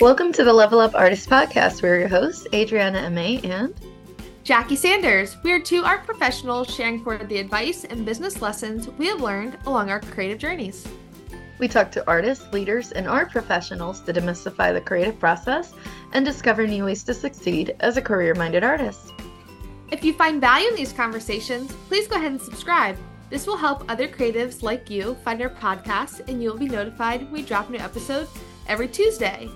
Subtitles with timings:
[0.00, 1.82] Welcome to the Level Up Artist Podcast.
[1.82, 3.74] We're your hosts, Adriana Ameigh and
[4.44, 5.36] Jackie Sanders.
[5.42, 9.58] We are two art professionals sharing for the advice and business lessons we have learned
[9.66, 10.86] along our creative journeys.
[11.58, 15.74] We talk to artists, leaders, and art professionals to demystify the creative process
[16.12, 19.12] and discover new ways to succeed as a career minded artist.
[19.90, 22.96] If you find value in these conversations, please go ahead and subscribe.
[23.30, 27.32] This will help other creatives like you find our podcast, and you'll be notified when
[27.32, 28.28] we drop a new episode
[28.68, 29.50] every Tuesday.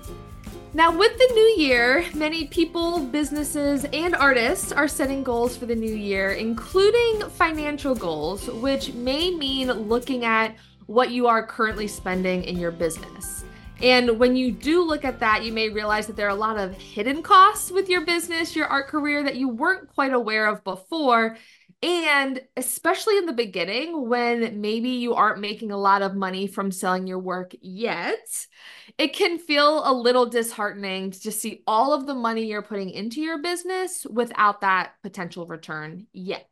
[0.75, 5.75] Now, with the new year, many people, businesses, and artists are setting goals for the
[5.75, 12.45] new year, including financial goals, which may mean looking at what you are currently spending
[12.45, 13.45] in your business.
[13.83, 16.57] And when you do look at that, you may realize that there are a lot
[16.57, 20.65] of hidden costs with your business, your art career that you weren't quite aware of
[20.65, 21.37] before.
[21.83, 26.71] And especially in the beginning, when maybe you aren't making a lot of money from
[26.71, 28.47] selling your work yet,
[28.99, 32.91] it can feel a little disheartening to just see all of the money you're putting
[32.91, 36.49] into your business without that potential return yet.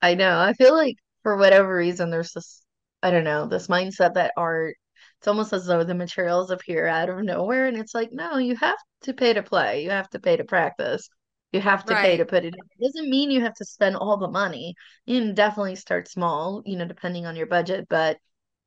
[0.00, 0.38] I know.
[0.38, 2.62] I feel like for whatever reason, there's this,
[3.02, 4.76] I don't know, this mindset that art,
[5.18, 7.66] it's almost as though the materials appear out of nowhere.
[7.66, 10.44] And it's like, no, you have to pay to play, you have to pay to
[10.44, 11.10] practice
[11.52, 12.02] you have to right.
[12.02, 12.60] pay to put it in.
[12.78, 14.74] It doesn't mean you have to spend all the money.
[15.06, 18.18] You can definitely start small, you know, depending on your budget, but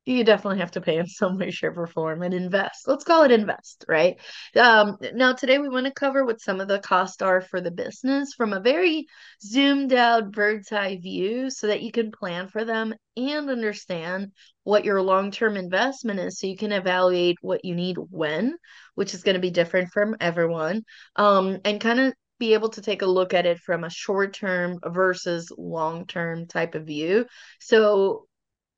[0.06, 2.86] you definitely have to pay in some way, shape, or form and invest.
[2.86, 4.16] Let's call it invest, right?
[4.56, 7.70] Um, now, today we want to cover what some of the costs are for the
[7.70, 9.06] business from a very
[9.42, 14.32] zoomed out bird's eye view so that you can plan for them and understand
[14.64, 18.56] what your long term investment is so you can evaluate what you need when,
[18.94, 20.82] which is going to be different from everyone,
[21.16, 24.34] um, and kind of be able to take a look at it from a short
[24.34, 27.26] term versus long term type of view.
[27.58, 28.26] So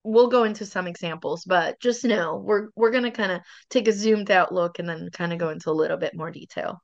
[0.05, 3.93] we'll go into some examples, but just know we're we're gonna kind of take a
[3.93, 6.81] zoomed out look and then kind of go into a little bit more detail.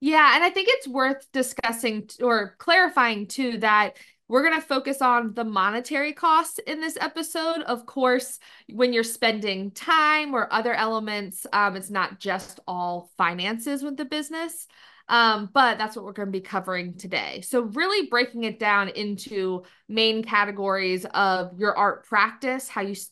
[0.00, 3.96] Yeah, and I think it's worth discussing or clarifying too that
[4.30, 7.62] we're going to focus on the monetary costs in this episode.
[7.62, 8.38] Of course,
[8.72, 14.04] when you're spending time or other elements, um, it's not just all finances with the
[14.04, 14.68] business.
[15.10, 17.42] Um, but that's what we're going to be covering today.
[17.42, 23.10] So, really breaking it down into main categories of your art practice, how you s-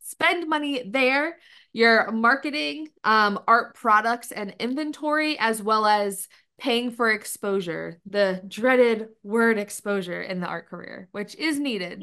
[0.00, 1.38] spend money there,
[1.72, 9.08] your marketing, um, art products and inventory, as well as paying for exposure, the dreaded
[9.22, 12.02] word exposure in the art career, which is needed.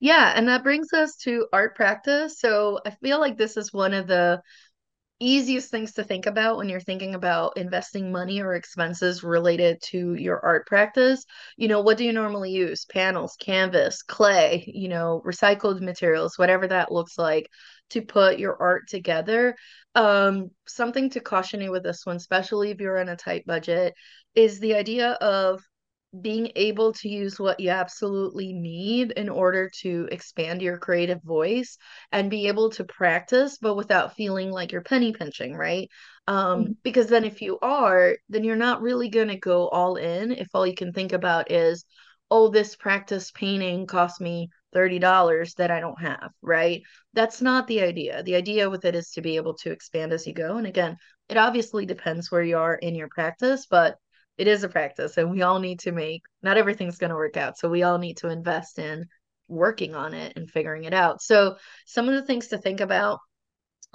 [0.00, 2.38] Yeah, and that brings us to art practice.
[2.38, 4.42] So I feel like this is one of the
[5.22, 10.14] easiest things to think about when you're thinking about investing money or expenses related to
[10.14, 11.24] your art practice.
[11.56, 12.84] You know, what do you normally use?
[12.84, 17.48] Panels, canvas, clay, you know, recycled materials, whatever that looks like
[17.90, 19.54] to put your art together.
[19.94, 23.94] Um, something to caution you with this one, especially if you're on a tight budget,
[24.34, 25.62] is the idea of
[26.20, 31.78] being able to use what you absolutely need in order to expand your creative voice
[32.10, 35.88] and be able to practice but without feeling like you're penny pinching right
[36.28, 36.72] um mm-hmm.
[36.82, 40.48] because then if you are then you're not really going to go all in if
[40.52, 41.86] all you can think about is
[42.30, 46.82] oh this practice painting cost me $30 that I don't have, right?
[47.12, 48.22] That's not the idea.
[48.22, 50.56] The idea with it is to be able to expand as you go.
[50.56, 50.96] And again,
[51.28, 53.96] it obviously depends where you are in your practice, but
[54.38, 57.36] it is a practice and we all need to make not everything's going to work
[57.36, 59.06] out so we all need to invest in
[59.52, 61.22] working on it and figuring it out.
[61.22, 61.56] So
[61.86, 63.20] some of the things to think about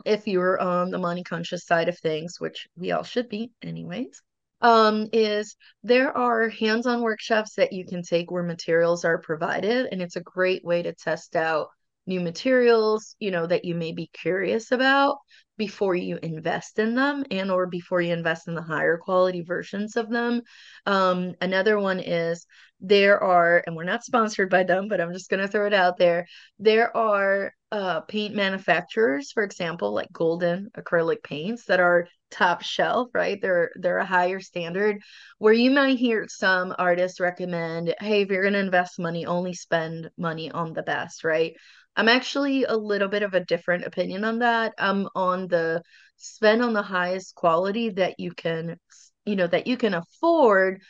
[0.06, 4.22] if you're on the money conscious side of things which we all should be anyways
[4.62, 10.00] um is there are hands-on workshops that you can take where materials are provided and
[10.00, 11.70] it's a great way to test out
[12.06, 15.18] new materials you know that you may be curious about
[15.58, 19.96] before you invest in them and or before you invest in the higher quality versions
[19.96, 20.42] of them.
[20.86, 22.46] Um, another one is
[22.80, 25.74] there are and we're not sponsored by them but i'm just going to throw it
[25.74, 26.28] out there.
[26.60, 33.10] There are uh, paint manufacturers for example like golden acrylic paints that are top shelf
[33.14, 33.42] right?
[33.42, 35.02] They're they're a higher standard.
[35.40, 39.54] Where you might hear some artists recommend hey if you're going to invest money only
[39.54, 41.54] spend money on the best right?
[41.98, 44.76] I'm actually a little bit of a different opinion on that.
[44.78, 45.82] I'm on the
[46.18, 48.78] spend on the highest quality that you can,
[49.26, 50.82] you know, that you can afford,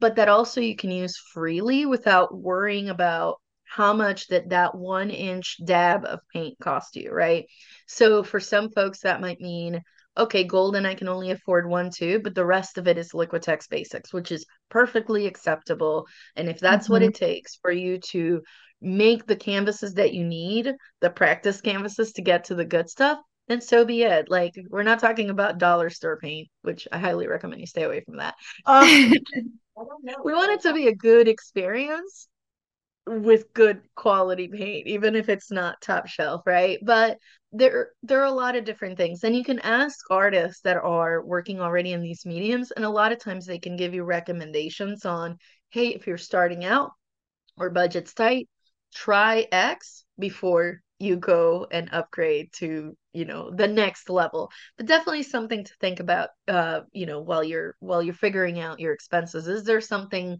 [0.00, 5.10] but that also you can use freely without worrying about how much that that one
[5.10, 7.46] inch dab of paint cost you, right?
[7.86, 9.82] So for some folks, that might mean
[10.16, 13.68] okay, golden, I can only afford one tube, but the rest of it is Liquitex
[13.68, 16.06] Basics, which is perfectly acceptable.
[16.36, 16.92] And if that's mm-hmm.
[16.92, 18.42] what it takes for you to
[18.80, 23.18] make the canvases that you need, the practice canvases to get to the good stuff,
[23.52, 24.30] then so be it.
[24.30, 28.00] Like we're not talking about dollar store paint, which I highly recommend you stay away
[28.00, 28.34] from that.
[28.66, 28.88] Um,
[30.24, 32.28] we want it to be a good experience
[33.06, 36.78] with good quality paint, even if it's not top shelf, right?
[36.82, 37.18] But
[37.52, 39.24] there there are a lot of different things.
[39.24, 43.12] And you can ask artists that are working already in these mediums, and a lot
[43.12, 45.36] of times they can give you recommendations on,
[45.70, 46.92] hey, if you're starting out
[47.56, 48.48] or budget's tight,
[48.94, 54.50] try X before you go and upgrade to you know the next level.
[54.76, 58.80] But definitely something to think about uh you know while you're while you're figuring out
[58.80, 59.48] your expenses.
[59.48, 60.38] Is there something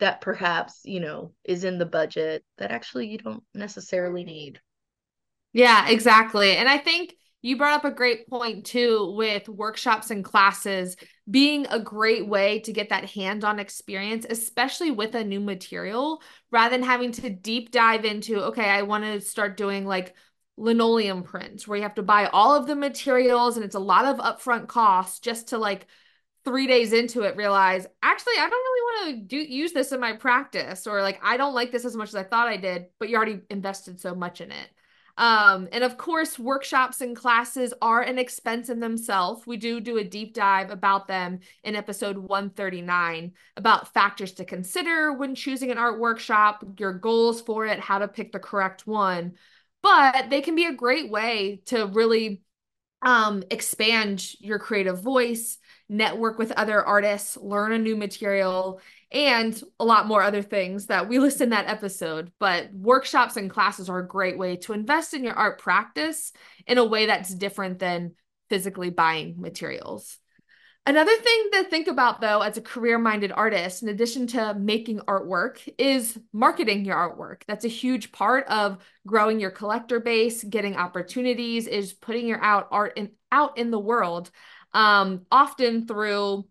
[0.00, 4.60] that perhaps you know is in the budget that actually you don't necessarily need?
[5.52, 6.56] Yeah exactly.
[6.56, 10.96] And i think you brought up a great point too with workshops and classes
[11.30, 16.76] being a great way to get that hands-on experience especially with a new material rather
[16.76, 20.14] than having to deep dive into okay i want to start doing like
[20.56, 24.04] linoleum prints where you have to buy all of the materials and it's a lot
[24.04, 25.86] of upfront costs just to like
[26.44, 30.00] three days into it realize actually i don't really want to do use this in
[30.00, 32.86] my practice or like i don't like this as much as i thought i did
[32.98, 34.68] but you already invested so much in it
[35.18, 39.46] um, and of course workshops and classes are an expense in themselves.
[39.46, 45.12] We do do a deep dive about them in episode 139 about factors to consider
[45.12, 49.32] when choosing an art workshop your goals for it how to pick the correct one.
[49.82, 52.42] But they can be a great way to really
[53.02, 55.58] um, expand your creative voice
[55.88, 58.80] network with other artists, learn a new material,
[59.10, 62.32] and a lot more other things that we list in that episode.
[62.38, 66.32] But workshops and classes are a great way to invest in your art practice
[66.66, 68.14] in a way that's different than
[68.48, 70.18] physically buying materials.
[70.88, 75.00] Another thing to think about, though, as a career minded artist, in addition to making
[75.00, 77.42] artwork, is marketing your artwork.
[77.46, 82.68] That's a huge part of growing your collector base, getting opportunities, is putting your out
[82.70, 84.30] art in, out in the world
[84.72, 86.46] um, often through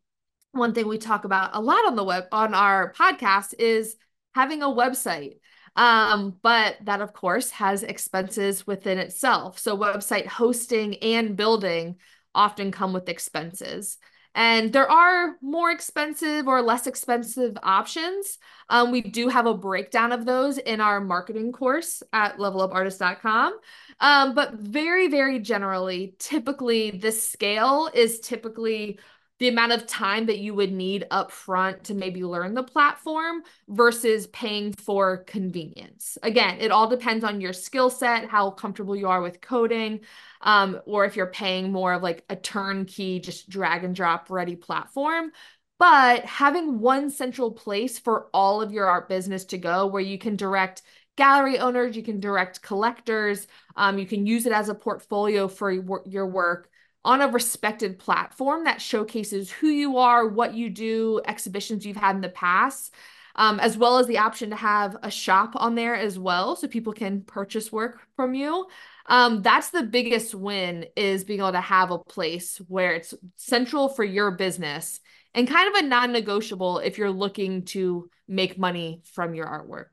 [0.52, 3.96] one thing we talk about a lot on the web on our podcast is
[4.34, 5.40] having a website.
[5.76, 9.60] Um, but that of course has expenses within itself.
[9.60, 11.98] So website hosting and building
[12.34, 13.98] often come with expenses.
[14.38, 18.38] And there are more expensive or less expensive options.
[18.70, 23.58] Um, we do have a breakdown of those in our marketing course at levelupartist.com.
[24.00, 29.00] Um, but very, very generally, typically, this scale is typically
[29.40, 33.44] the amount of time that you would need up front to maybe learn the platform
[33.68, 36.18] versus paying for convenience.
[36.24, 40.00] Again, it all depends on your skill set, how comfortable you are with coding,
[40.42, 44.56] um, or if you're paying more of like a turnkey, just drag and drop ready
[44.56, 45.32] platform.
[45.80, 50.18] But having one central place for all of your art business to go where you
[50.18, 50.82] can direct
[51.16, 55.72] gallery owners, you can direct collectors, um, you can use it as a portfolio for
[55.72, 56.70] your work
[57.06, 62.16] on a respected platform that showcases who you are, what you do, exhibitions you've had
[62.16, 62.94] in the past,
[63.36, 66.68] um, as well as the option to have a shop on there as well, so
[66.68, 68.66] people can purchase work from you.
[69.06, 73.90] Um, that's the biggest win is being able to have a place where it's central
[73.90, 75.00] for your business
[75.34, 79.86] and kind of a non-negotiable if you're looking to make money from your artwork.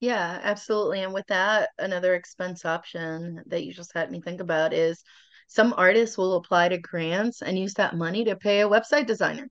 [0.00, 1.02] Yeah, absolutely.
[1.02, 5.02] And with that, another expense option that you just had me think about is
[5.50, 9.48] some artists will apply to grants and use that money to pay a website designer.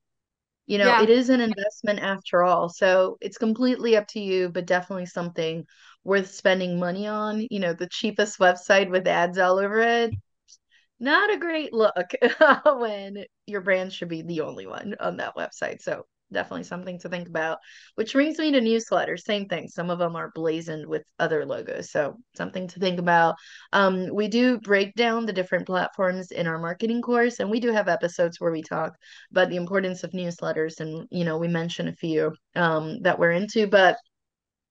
[0.65, 1.03] You know, yeah.
[1.03, 2.69] it is an investment after all.
[2.69, 5.65] So it's completely up to you, but definitely something
[6.05, 7.45] worth spending money on.
[7.51, 10.13] You know, the cheapest website with ads all over it,
[11.01, 12.13] not a great look
[12.77, 15.81] when your brand should be the only one on that website.
[15.81, 17.59] So definitely something to think about.
[17.95, 19.21] Which brings me to newsletters.
[19.21, 19.67] Same thing.
[19.67, 23.35] Some of them are blazoned with other logos, so something to think about.
[23.73, 27.71] Um, we do break down the different platforms in our marketing course, and we do
[27.71, 28.93] have episodes where we talk
[29.31, 33.31] about the importance of newsletters, and you know we mention a few um, that we're
[33.31, 33.97] into, but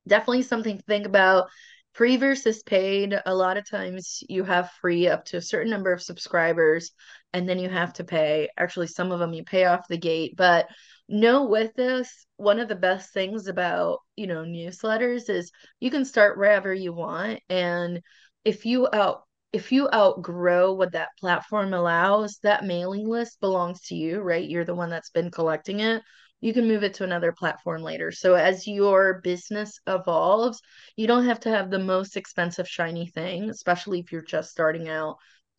[0.07, 1.49] definitely something to think about
[1.93, 5.93] free versus paid a lot of times you have free up to a certain number
[5.93, 6.93] of subscribers
[7.33, 10.35] and then you have to pay actually some of them you pay off the gate
[10.37, 10.69] but
[11.09, 15.51] know with this one of the best things about you know newsletters is
[15.81, 18.01] you can start wherever you want and
[18.45, 19.23] if you out
[19.53, 24.49] if you outgrow what that platform allows that mailing list belongs to you right?
[24.49, 26.03] You're the one that's been collecting it.
[26.41, 28.13] You can move it to another platform later.
[28.13, 30.61] So as your business evolves
[30.97, 34.89] you don't have to have the most expensive shiny thing especially if you're just starting
[34.89, 35.17] out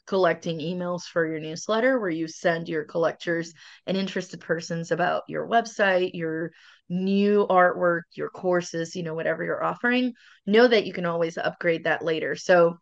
[0.10, 3.54] collecting emails for your newsletter where you send your collectors
[3.86, 6.52] and interested persons about your website, your
[6.90, 10.12] new artwork, your courses, you know, whatever you're offering,
[10.48, 12.36] know that you can always upgrade that later.
[12.36, 12.80] So,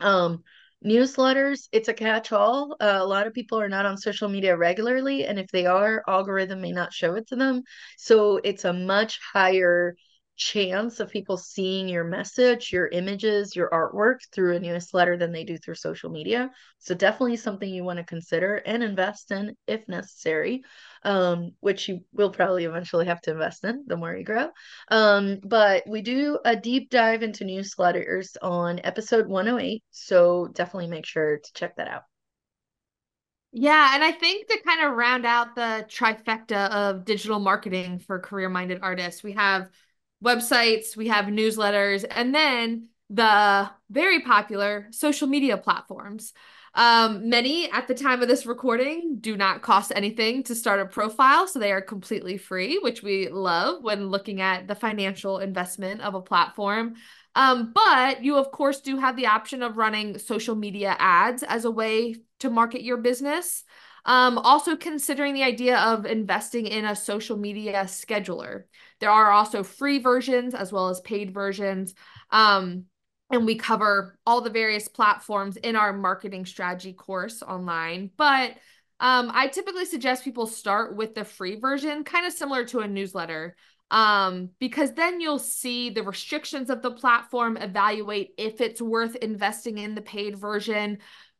[0.00, 0.42] um,
[0.82, 2.76] Newsletters, it's a catch-all.
[2.80, 6.02] Uh, a lot of people are not on social media regularly, and if they are,
[6.08, 7.62] algorithm may not show it to them.
[7.98, 9.94] So it's a much higher
[10.36, 15.44] chance of people seeing your message, your images, your artwork through a newsletter than they
[15.44, 16.50] do through social media.
[16.78, 20.62] So definitely something you want to consider and invest in if necessary,
[21.02, 24.50] um, which you will probably eventually have to invest in the more you grow.
[24.88, 29.82] Um, but we do a deep dive into newsletters on episode 108.
[29.90, 32.02] So definitely make sure to check that out.
[33.58, 38.18] Yeah, and I think to kind of round out the trifecta of digital marketing for
[38.18, 39.70] career minded artists, we have
[40.24, 46.32] websites, we have newsletters, and then the very popular social media platforms.
[46.74, 50.84] Um, many at the time of this recording do not cost anything to start a
[50.84, 56.02] profile, so they are completely free, which we love when looking at the financial investment
[56.02, 56.94] of a platform.
[57.34, 61.64] Um, but you, of course, do have the option of running social media ads as
[61.64, 63.64] a way to market your business.
[64.06, 68.62] Um, also considering the idea of investing in a social media scheduler.
[69.00, 71.92] There are also free versions as well as paid versions.
[72.30, 72.84] Um,
[73.30, 78.10] and we cover all the various platforms in our marketing strategy course online.
[78.16, 78.52] But
[79.00, 82.88] um, I typically suggest people start with the free version, kind of similar to a
[82.88, 83.56] newsletter,
[83.90, 89.78] um, because then you'll see the restrictions of the platform, evaluate if it's worth investing
[89.78, 90.98] in the paid version.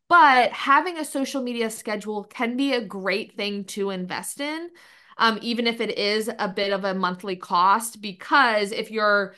[0.08, 4.70] But having a social media schedule can be a great thing to invest in,
[5.18, 9.34] um, even if it is a bit of a monthly cost, because if you're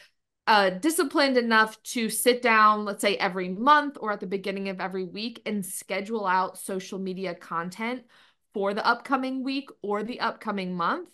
[0.46, 4.80] uh, disciplined enough to sit down, let's say every month or at the beginning of
[4.80, 8.02] every week and schedule out social media content
[8.54, 11.08] for the upcoming week or the upcoming month,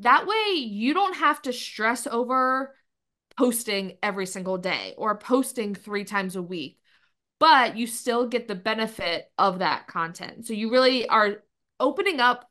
[0.00, 2.74] that way you don't have to stress over
[3.36, 6.78] posting every single day or posting three times a week
[7.38, 10.46] but you still get the benefit of that content.
[10.46, 11.42] So you really are
[11.78, 12.50] opening up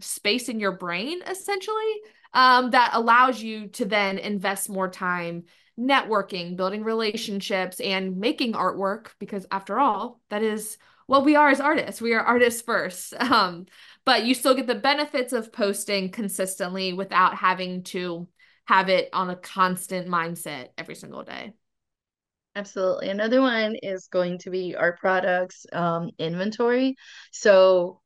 [0.00, 2.00] space in your brain essentially
[2.34, 5.44] um, that allows you to then invest more time
[5.78, 11.60] networking, building relationships, and making artwork because after all, that is what we are as
[11.60, 12.00] artists.
[12.00, 13.14] We are artists first.
[13.20, 13.66] Um,
[14.04, 18.28] but you still get the benefits of posting consistently without having to
[18.66, 21.54] have it on a constant mindset every single day.
[22.56, 23.10] Absolutely.
[23.10, 26.96] Another one is going to be art products um, inventory.
[27.32, 28.00] So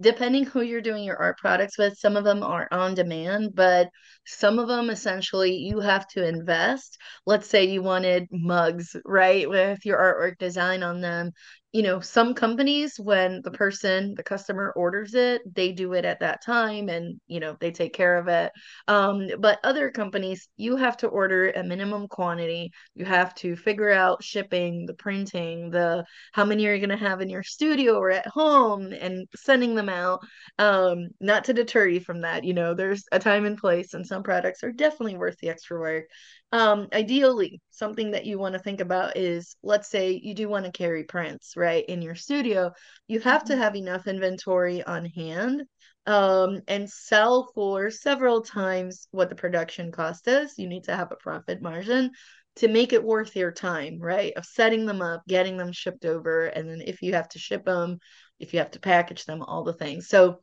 [0.00, 3.90] depending who you're doing your art products with, some of them are on demand, but
[4.26, 6.98] some of them essentially you have to invest.
[7.26, 11.32] Let's say you wanted mugs, right, with your artwork design on them
[11.76, 16.20] you know, some companies, when the person, the customer orders it, they do it at
[16.20, 18.50] that time and, you know, they take care of it.
[18.88, 22.72] Um, but other companies, you have to order a minimum quantity.
[22.94, 27.06] You have to figure out shipping, the printing, the how many are you going to
[27.06, 30.20] have in your studio or at home and sending them out.
[30.58, 32.44] Um, not to deter you from that.
[32.44, 35.78] You know, there's a time and place, and some products are definitely worth the extra
[35.78, 36.04] work.
[36.52, 40.64] Um, ideally, something that you want to think about is let's say you do want
[40.64, 42.72] to carry prints, right, in your studio,
[43.08, 43.62] you have to mm-hmm.
[43.62, 45.64] have enough inventory on hand
[46.06, 50.56] um, and sell for several times what the production cost is.
[50.56, 52.12] You need to have a profit margin
[52.56, 54.32] to make it worth your time, right?
[54.34, 57.64] Of setting them up, getting them shipped over, and then if you have to ship
[57.64, 57.98] them,
[58.38, 60.08] if you have to package them, all the things.
[60.08, 60.40] So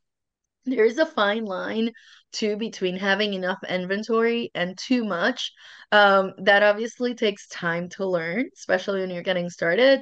[0.66, 1.92] there is a fine line
[2.32, 5.52] too between having enough inventory and too much.
[5.92, 10.02] Um, that obviously takes time to learn, especially when you're getting started.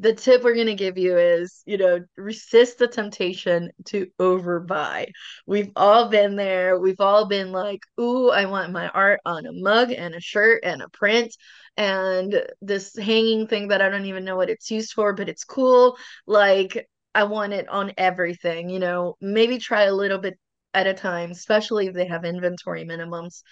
[0.00, 5.08] The tip we're going to give you is, you know, resist the temptation to overbuy.
[5.46, 6.78] We've all been there.
[6.80, 10.60] We've all been like, ooh, I want my art on a mug and a shirt
[10.64, 11.36] and a print
[11.76, 15.44] and this hanging thing that I don't even know what it's used for, but it's
[15.44, 15.98] cool.
[16.26, 20.38] Like, I want it on everything, you know, maybe try a little bit
[20.74, 23.42] at a time, especially if they have inventory minimums.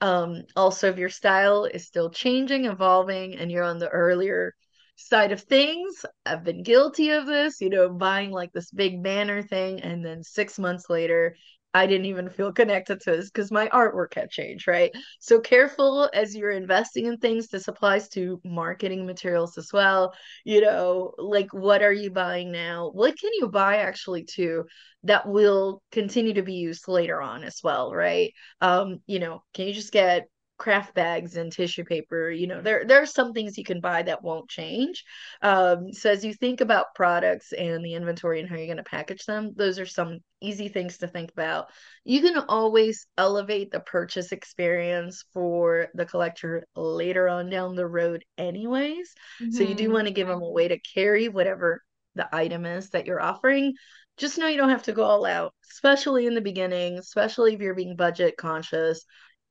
[0.00, 4.54] Um, also, if your style is still changing, evolving, and you're on the earlier
[4.96, 9.42] side of things, I've been guilty of this, you know, buying like this big banner
[9.42, 11.36] thing, and then six months later,
[11.76, 14.90] I didn't even feel connected to this because my artwork had changed, right?
[15.20, 17.48] So careful as you're investing in things.
[17.48, 20.14] This applies to marketing materials as well.
[20.44, 22.90] You know, like what are you buying now?
[22.94, 24.64] What can you buy actually too
[25.02, 28.32] that will continue to be used later on as well, right?
[28.62, 32.84] Um, you know, can you just get craft bags and tissue paper you know there
[32.86, 35.04] there are some things you can buy that won't change
[35.42, 38.82] um, so as you think about products and the inventory and how you're going to
[38.82, 41.66] package them those are some easy things to think about
[42.04, 48.24] you can always elevate the purchase experience for the collector later on down the road
[48.38, 49.50] anyways mm-hmm.
[49.50, 49.92] so you do mm-hmm.
[49.92, 51.82] want to give them a way to carry whatever
[52.14, 53.74] the item is that you're offering
[54.16, 57.60] just know you don't have to go all out especially in the beginning especially if
[57.60, 59.04] you're being budget conscious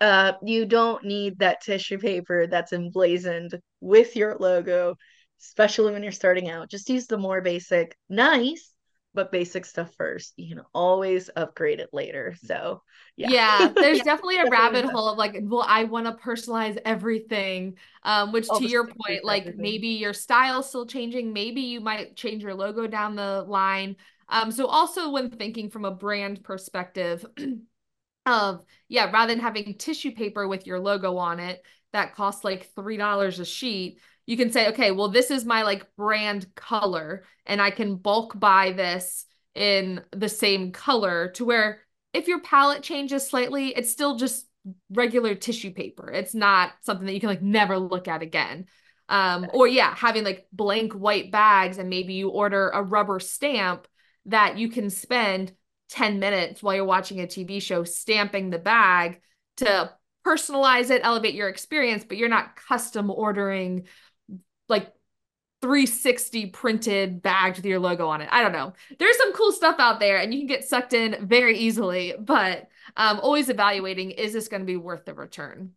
[0.05, 4.95] uh, you don't need that tissue paper that's emblazoned with your logo,
[5.41, 6.69] especially when you're starting out.
[6.69, 8.71] Just use the more basic, nice,
[9.15, 10.33] but basic stuff first.
[10.38, 12.35] You can always upgrade it later.
[12.43, 12.83] So,
[13.17, 13.29] yeah.
[13.31, 17.77] Yeah, there's definitely a rabbit hole of like, well, I want to personalize everything.
[18.03, 19.62] Um, which All to your point, like everything.
[19.63, 21.33] maybe your style's still changing.
[21.33, 23.95] Maybe you might change your logo down the line.
[24.29, 27.25] Um, so also when thinking from a brand perspective,
[28.25, 31.62] of yeah rather than having tissue paper with your logo on it
[31.94, 35.63] that costs like three dollars a sheet you can say okay well this is my
[35.63, 41.82] like brand color and i can bulk buy this in the same color to where
[42.13, 44.46] if your palette changes slightly it's still just
[44.89, 46.10] regular tissue paper.
[46.12, 48.65] It's not something that you can like never look at again.
[49.10, 53.88] Um or yeah having like blank white bags and maybe you order a rubber stamp
[54.25, 55.53] that you can spend
[55.89, 59.22] 10 minutes while you're watching a TV show stamping the bag
[59.58, 59.92] to
[60.25, 63.88] personalize it, elevate your experience, but you're not custom ordering
[64.68, 64.92] like
[65.62, 68.30] 360 printed bags with your logo on it.
[68.32, 68.74] I don't know.
[69.00, 72.68] There's some cool stuff out there and you can get sucked in very easily, but
[72.98, 75.72] um, always evaluating is this going to be worth the return?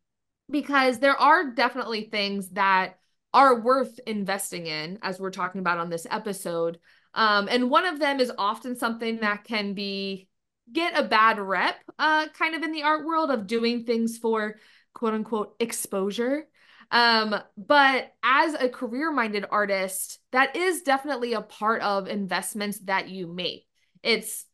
[0.50, 2.98] Because there are definitely things that
[3.38, 6.80] are worth investing in, as we're talking about on this episode.
[7.14, 10.26] Um, and one of them is often something that can be
[10.72, 14.56] get a bad rep, uh, kind of in the art world of doing things for
[14.92, 16.48] quote unquote exposure.
[16.90, 23.08] Um, but as a career minded artist, that is definitely a part of investments that
[23.08, 23.66] you make.
[24.02, 24.46] It's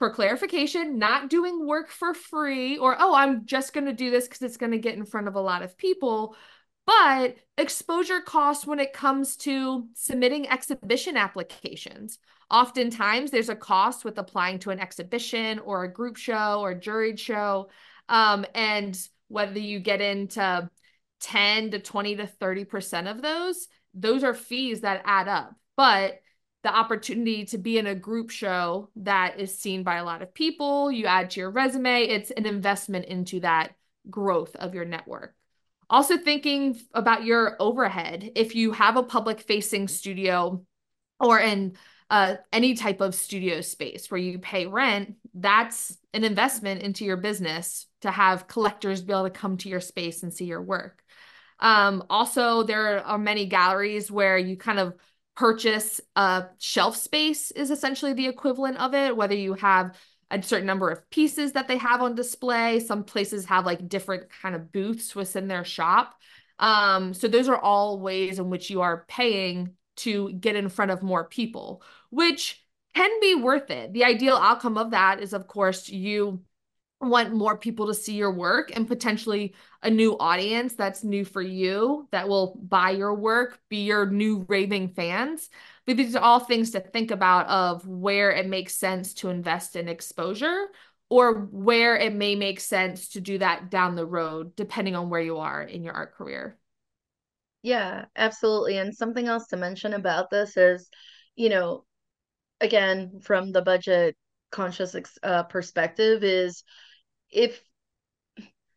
[0.00, 4.26] for clarification, not doing work for free or, oh, I'm just going to do this
[4.26, 6.34] because it's going to get in front of a lot of people,
[6.86, 12.18] but exposure costs when it comes to submitting exhibition applications.
[12.50, 16.78] Oftentimes, there's a cost with applying to an exhibition or a group show or a
[16.78, 17.70] juried show.
[18.08, 20.68] Um, and whether you get into
[21.20, 25.54] 10 to 20 to 30% of those, those are fees that add up.
[25.76, 26.20] But
[26.64, 30.34] the opportunity to be in a group show that is seen by a lot of
[30.34, 33.72] people, you add to your resume, it's an investment into that
[34.10, 35.34] growth of your network.
[35.94, 38.32] Also, thinking about your overhead.
[38.34, 40.66] If you have a public facing studio
[41.20, 41.76] or in
[42.10, 47.16] uh, any type of studio space where you pay rent, that's an investment into your
[47.16, 51.00] business to have collectors be able to come to your space and see your work.
[51.60, 54.94] Um, also, there are many galleries where you kind of
[55.36, 59.96] purchase a shelf space, is essentially the equivalent of it, whether you have
[60.30, 62.80] a certain number of pieces that they have on display.
[62.80, 66.14] Some places have like different kind of booths within their shop.
[66.58, 70.90] Um, so those are all ways in which you are paying to get in front
[70.90, 73.92] of more people, which can be worth it.
[73.92, 76.42] The ideal outcome of that is, of course, you
[77.00, 81.42] want more people to see your work and potentially a new audience that's new for
[81.42, 85.50] you that will buy your work, be your new raving fans.
[85.86, 89.76] But these are all things to think about of where it makes sense to invest
[89.76, 90.66] in exposure
[91.10, 95.20] or where it may make sense to do that down the road, depending on where
[95.20, 96.58] you are in your art career.
[97.62, 98.78] Yeah, absolutely.
[98.78, 100.88] And something else to mention about this is,
[101.36, 101.84] you know,
[102.60, 104.16] again, from the budget
[104.50, 106.62] conscious uh, perspective, is
[107.30, 107.60] if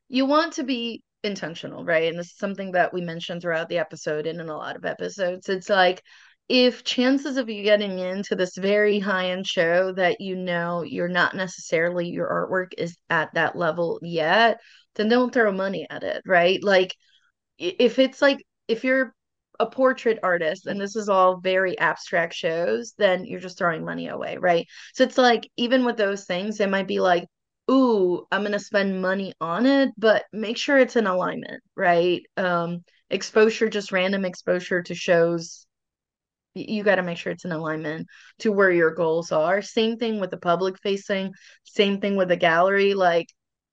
[0.09, 2.09] you want to be intentional, right?
[2.09, 4.85] And this is something that we mentioned throughout the episode and in a lot of
[4.85, 5.49] episodes.
[5.49, 6.01] It's like
[6.49, 11.09] if chances of you getting into this very high end show that you know you're
[11.09, 14.59] not necessarily your artwork is at that level yet,
[14.95, 16.63] then don't throw money at it, right?
[16.63, 16.95] Like
[17.59, 19.13] if it's like if you're
[19.59, 24.07] a portrait artist and this is all very abstract shows, then you're just throwing money
[24.07, 24.67] away, right?
[24.93, 27.25] So it's like even with those things, it might be like,
[27.71, 32.23] ooh, I'm gonna spend money on it, but make sure it's in alignment, right?
[32.37, 35.66] Um, exposure, just random exposure to shows
[36.57, 38.07] you got to make sure it's in alignment
[38.39, 41.31] to where your goals are same thing with the public facing
[41.63, 43.27] same thing with the gallery like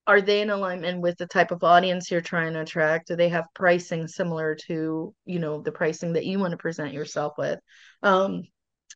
[0.06, 3.28] are they in alignment with the type of audience you're trying to attract do they
[3.28, 7.58] have pricing similar to you know the pricing that you want to present yourself with
[8.02, 8.42] um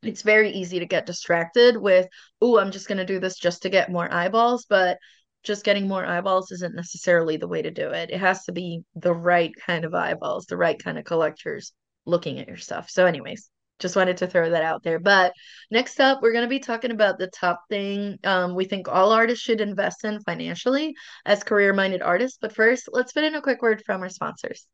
[0.02, 2.06] it's very easy to get distracted with
[2.40, 4.98] oh i'm just going to do this just to get more eyeballs but
[5.42, 8.10] just getting more eyeballs isn't necessarily the way to do it.
[8.10, 11.72] It has to be the right kind of eyeballs, the right kind of collectors
[12.04, 12.90] looking at your stuff.
[12.90, 13.48] So, anyways,
[13.78, 14.98] just wanted to throw that out there.
[14.98, 15.32] But
[15.70, 19.12] next up, we're going to be talking about the top thing um, we think all
[19.12, 22.38] artists should invest in financially as career minded artists.
[22.40, 24.66] But first, let's put in a quick word from our sponsors.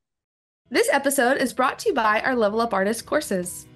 [0.71, 3.67] This episode is brought to you by our Level Up Artist courses.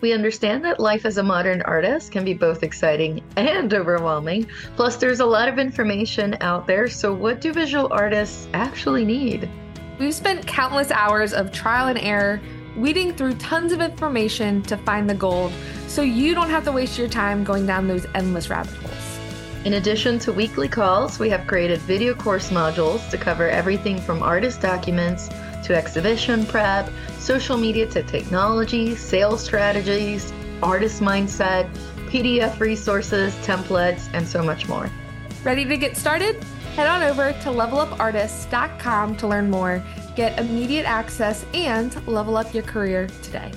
[0.00, 4.46] We understand that life as a modern artist can be both exciting and overwhelming.
[4.76, 6.88] Plus, there's a lot of information out there.
[6.88, 9.50] So, what do visual artists actually need?
[9.98, 12.40] We've spent countless hours of trial and error
[12.76, 15.52] weeding through tons of information to find the gold
[15.86, 19.18] so you don't have to waste your time going down those endless rabbit holes.
[19.64, 24.22] In addition to weekly calls, we have created video course modules to cover everything from
[24.22, 25.28] artist documents
[25.64, 31.70] to exhibition prep, social media to technology, sales strategies, artist mindset,
[32.06, 34.90] PDF resources, templates, and so much more.
[35.44, 36.42] Ready to get started?
[36.76, 39.82] Head on over to levelupartists.com to learn more
[40.16, 43.50] Get immediate access and level up your career today.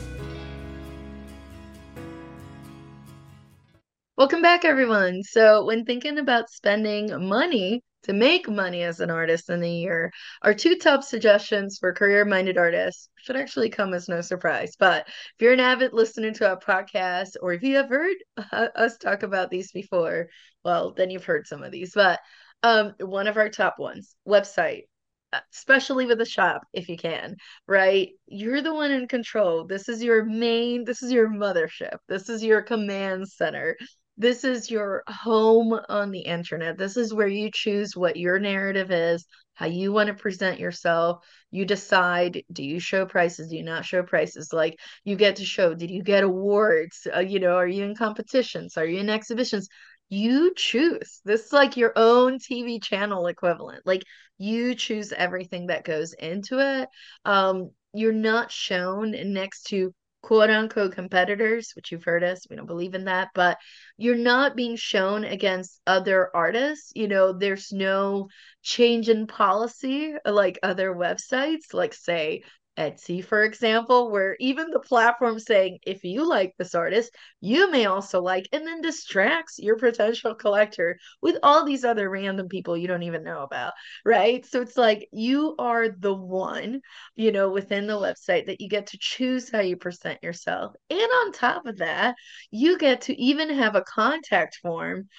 [4.15, 5.23] Welcome back, everyone.
[5.23, 10.11] So, when thinking about spending money to make money as an artist in the year,
[10.43, 14.75] our two top suggestions for career minded artists should actually come as no surprise.
[14.77, 18.15] But if you're an avid listener to our podcast, or if you have heard
[18.51, 20.29] us talk about these before,
[20.63, 21.93] well, then you've heard some of these.
[21.93, 22.19] But
[22.63, 24.83] um, one of our top ones website
[25.51, 27.35] especially with a shop if you can
[27.67, 28.09] right?
[28.27, 29.65] You're the one in control.
[29.65, 31.97] This is your main this is your mothership.
[32.07, 33.75] This is your command center.
[34.17, 36.77] This is your home on the internet.
[36.77, 41.23] This is where you choose what your narrative is how you want to present yourself.
[41.51, 43.49] You decide do you show prices?
[43.49, 44.51] Do you not show prices?
[44.51, 47.07] Like you get to show did you get awards?
[47.15, 48.77] Uh, you know are you in competitions?
[48.77, 49.67] Are you in exhibitions
[50.09, 51.21] you choose.
[51.25, 53.85] This is like your own tv channel equivalent.
[53.85, 54.03] Like
[54.37, 56.89] you choose everything that goes into it.
[57.25, 62.65] Um you're not shown next to quote unquote competitors which you've heard us we don't
[62.65, 63.57] believe in that but
[63.97, 66.91] you're not being shown against other artists.
[66.95, 68.29] You know there's no
[68.61, 72.43] change in policy like other websites like say
[72.77, 77.85] Etsy, for example, where even the platform saying, if you like this artist, you may
[77.85, 82.87] also like, and then distracts your potential collector with all these other random people you
[82.87, 84.43] don't even know about, right?
[84.45, 86.81] So it's like you are the one,
[87.15, 90.73] you know, within the website that you get to choose how you present yourself.
[90.89, 92.15] And on top of that,
[92.49, 95.09] you get to even have a contact form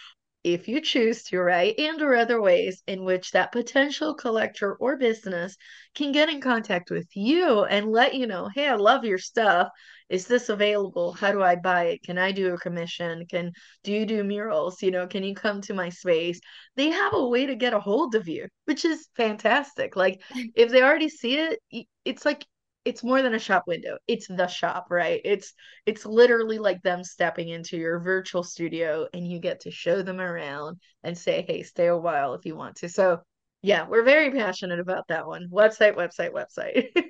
[0.45, 1.75] if you choose to, right?
[1.79, 5.57] And or other ways in which that potential collector or business
[5.95, 9.69] can get in contact with you and let you know, hey, I love your stuff.
[10.11, 11.15] Is this available?
[11.15, 12.03] How do I buy it?
[12.03, 13.27] Can I do a commission?
[13.27, 13.53] Can
[13.83, 14.83] do you do murals?
[14.83, 16.41] You know, can you come to my space?
[16.77, 19.97] They have a way to get a hold of you, which is fantastic.
[19.97, 20.23] Like
[20.55, 21.59] if they already see it,
[22.05, 22.47] it's like
[22.85, 23.99] it's more than a shop window.
[24.07, 25.21] It's the shop right?
[25.25, 25.53] It's
[25.87, 30.21] it's literally like them stepping into your virtual studio and you get to show them
[30.21, 32.89] around and say hey stay a while if you want to.
[32.89, 33.21] So
[33.63, 35.49] yeah we're very passionate about that one.
[35.51, 36.91] Website website website.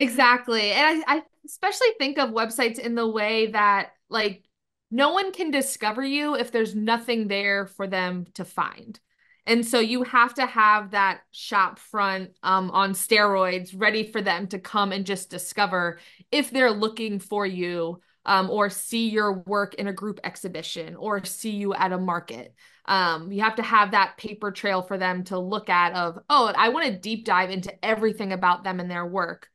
[0.00, 0.72] Exactly.
[0.72, 4.44] And I, I especially think of websites in the way that like
[4.90, 8.98] no one can discover you if there's nothing there for them to find
[9.46, 14.46] and so you have to have that shop front um, on steroids ready for them
[14.48, 15.98] to come and just discover
[16.30, 21.24] if they're looking for you um, or see your work in a group exhibition or
[21.24, 22.54] see you at a market.
[22.84, 26.52] Um, you have to have that paper trail for them to look at of, oh,
[26.54, 29.48] I want to deep dive into everything about them and their work.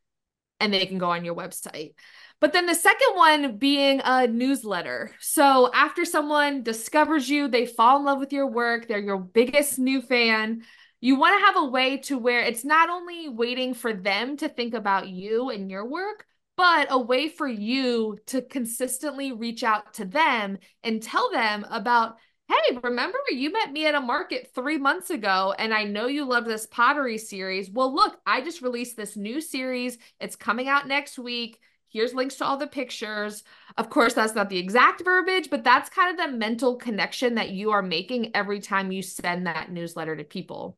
[0.59, 1.93] And they can go on your website.
[2.41, 5.11] But then the second one being a newsletter.
[5.19, 9.79] So after someone discovers you, they fall in love with your work, they're your biggest
[9.79, 10.63] new fan.
[11.01, 14.49] You want to have a way to where it's not only waiting for them to
[14.49, 16.25] think about you and your work,
[16.57, 22.17] but a way for you to consistently reach out to them and tell them about
[22.47, 26.25] hey, remember you met me at a market three months ago and I know you
[26.25, 27.71] love this pottery series.
[27.71, 29.97] Well, look, I just released this new series.
[30.19, 31.59] It's coming out next week.
[31.95, 33.45] Here's links to all the pictures.
[33.77, 37.51] Of course, that's not the exact verbiage, but that's kind of the mental connection that
[37.51, 40.77] you are making every time you send that newsletter to people.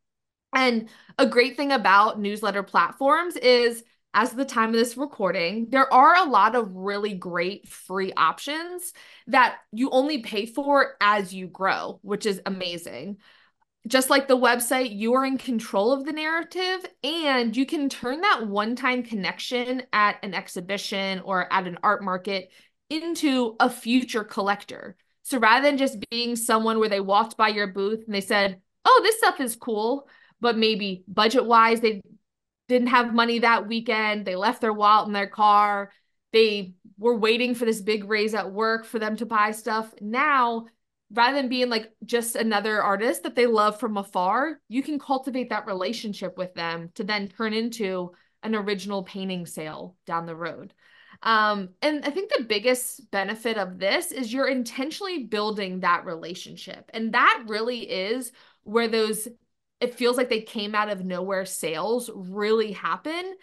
[0.53, 5.91] And a great thing about newsletter platforms is as the time of this recording, there
[5.91, 8.93] are a lot of really great free options
[9.25, 13.17] that you only pay for as you grow, which is amazing
[13.87, 18.21] just like the website, you are in control of the narrative and you can turn
[18.21, 22.49] that one time connection at an exhibition or at an art market
[22.89, 24.95] into a future collector.
[25.23, 28.61] So rather than just being someone where they walked by your booth and they said,
[28.85, 30.07] oh, this stuff is cool,
[30.39, 32.01] but maybe budget wise, they
[32.67, 34.25] didn't have money that weekend.
[34.25, 35.91] They left their wallet in their car.
[36.33, 39.93] They were waiting for this big raise at work for them to buy stuff.
[40.01, 40.65] Now,
[41.11, 45.49] rather than being like just another artist that they love from afar, you can cultivate
[45.49, 48.11] that relationship with them to then turn into
[48.43, 50.73] an original painting sale down the road.
[51.23, 56.91] Um, and I think the biggest benefit of this is you're intentionally building that relationship.
[56.93, 58.31] And that really is
[58.63, 59.27] where those,
[59.79, 63.35] it feels like they came out of nowhere sales really happen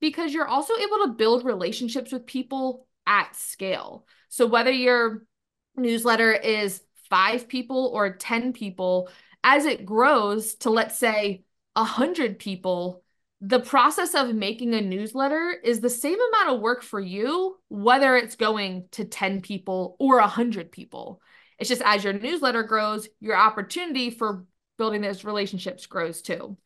[0.00, 4.06] because you're also able to build relationships with people at scale.
[4.28, 5.24] So whether your
[5.76, 9.10] newsletter is five people or 10 people,
[9.44, 11.42] as it grows to, let's say,
[11.74, 13.02] 100 people,
[13.40, 18.16] the process of making a newsletter is the same amount of work for you, whether
[18.16, 21.22] it's going to 10 people or 100 people.
[21.58, 24.44] It's just as your newsletter grows, your opportunity for
[24.78, 26.56] building those relationships grows too.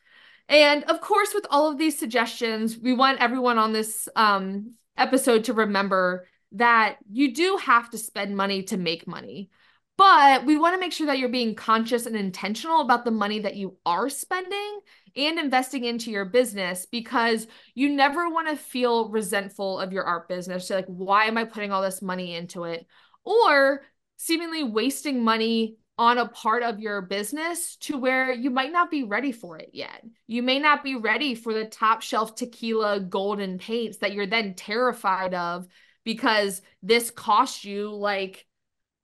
[0.49, 5.45] And of course, with all of these suggestions, we want everyone on this um, episode
[5.45, 9.51] to remember that you do have to spend money to make money.
[9.97, 13.39] But we want to make sure that you're being conscious and intentional about the money
[13.41, 14.81] that you are spending
[15.17, 20.29] and investing into your business because you never want to feel resentful of your art
[20.29, 20.67] business.
[20.67, 22.87] So like, why am I putting all this money into it?
[23.25, 23.83] Or
[24.17, 29.05] seemingly wasting money on a part of your business to where you might not be
[29.05, 30.03] ready for it yet.
[30.27, 34.55] You may not be ready for the top shelf tequila golden paints that you're then
[34.55, 35.69] terrified of
[36.03, 38.45] because this costs you like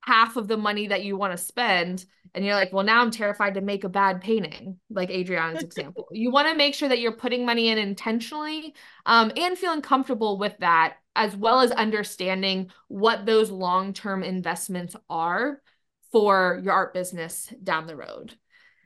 [0.01, 3.11] half of the money that you want to spend and you're like well now i'm
[3.11, 6.07] terrified to make a bad painting like adriana's example.
[6.11, 8.73] You want to make sure that you're putting money in intentionally
[9.05, 15.61] um, and feeling comfortable with that as well as understanding what those long-term investments are
[16.11, 18.35] for your art business down the road.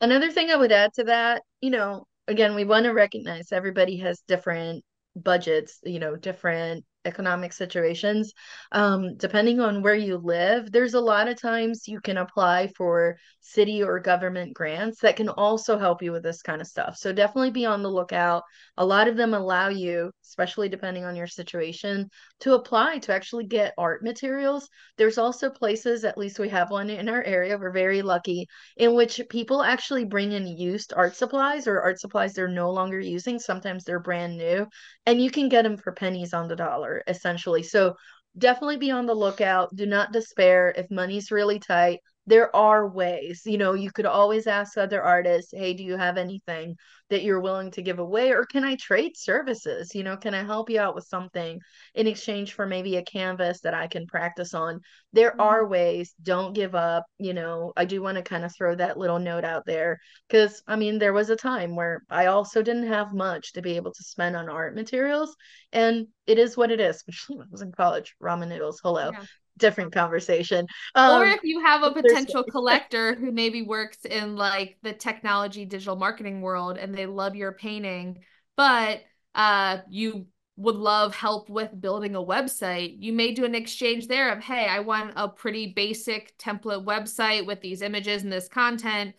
[0.01, 3.97] Another thing i would add to that you know again we want to recognize everybody
[3.97, 4.83] has different
[5.15, 8.33] budgets you know different economic situations
[8.71, 13.17] um, depending on where you live there's a lot of times you can apply for
[13.45, 16.97] city or government grants that can also help you with this kind of stuff.
[16.97, 18.43] So definitely be on the lookout.
[18.77, 23.45] A lot of them allow you especially depending on your situation to apply to actually
[23.45, 24.67] get art materials.
[24.97, 28.95] There's also places at least we have one in our area we're very lucky in
[28.95, 33.39] which people actually bring in used art supplies or art supplies they're no longer using
[33.39, 34.67] sometimes they're brand new
[35.05, 37.63] and you can get them for pennies on the dollar essentially.
[37.63, 37.95] So
[38.37, 39.75] definitely be on the lookout.
[39.75, 44.47] Do not despair if money's really tight there are ways you know you could always
[44.47, 46.75] ask other artists hey do you have anything
[47.09, 49.93] that you're willing to give away or can i trade services?
[49.93, 51.59] You know can i help you out with something
[51.93, 54.81] in exchange for maybe a canvas that i can practice on?
[55.13, 55.41] There mm-hmm.
[55.41, 58.97] are ways don't give up you know i do want to kind of throw that
[58.97, 62.87] little note out there because i mean there was a time where i also didn't
[62.87, 65.35] have much to be able to spend on art materials
[65.71, 69.11] and it is what it is especially when i was in college ramen noodles hello.
[69.11, 69.25] Yeah
[69.57, 70.67] different conversation.
[70.95, 75.65] Um, or if you have a potential collector who maybe works in like the technology
[75.65, 78.19] digital marketing world and they love your painting,
[78.55, 79.01] but
[79.33, 84.31] uh you would love help with building a website, you may do an exchange there
[84.31, 89.15] of, hey, I want a pretty basic template website with these images and this content.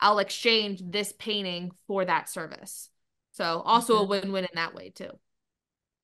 [0.00, 2.90] I'll exchange this painting for that service.
[3.30, 4.02] So also mm-hmm.
[4.02, 5.12] a win-win in that way too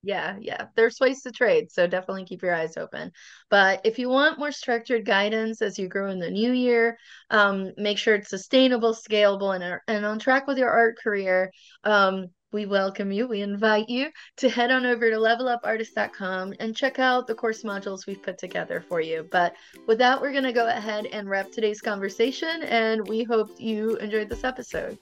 [0.06, 3.10] yeah yeah there's ways to trade so definitely keep your eyes open.
[3.50, 6.96] But if you want more structured guidance as you grow in the new year
[7.30, 11.50] um, make sure it's sustainable scalable and, and on track with your art career
[11.82, 13.26] um, we welcome you.
[13.26, 18.06] We invite you to head on over to levelupartist.com and check out the course modules
[18.06, 19.28] we've put together for you.
[19.30, 19.54] But
[19.86, 23.96] with that we're going to go ahead and wrap today's conversation and we hope you
[23.96, 24.96] enjoyed this episode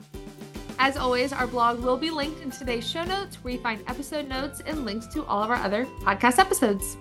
[0.84, 4.28] as always, our blog will be linked in today's show notes where you find episode
[4.28, 6.98] notes and links to all of our other podcast episodes.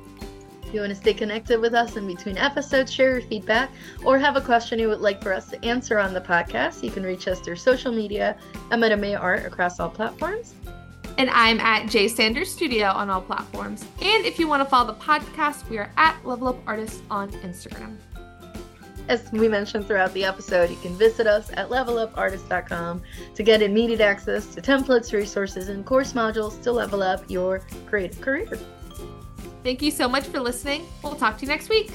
[0.66, 3.70] If you want to stay connected with us in between episodes, share your feedback,
[4.06, 6.92] or have a question you would like for us to answer on the podcast, you
[6.92, 8.38] can reach us through social media
[8.72, 10.56] at AmeighArt across all platforms.
[11.18, 13.84] And I'm at J Sanders Studio on all platforms.
[14.02, 17.30] And if you want to follow the podcast, we are at Level Up Artists on
[17.32, 17.98] Instagram.
[19.10, 23.02] As we mentioned throughout the episode, you can visit us at levelupartist.com
[23.36, 28.20] to get immediate access to templates, resources, and course modules to level up your creative
[28.22, 28.48] career.
[29.64, 30.86] Thank you so much for listening.
[31.04, 31.92] We'll talk to you next week.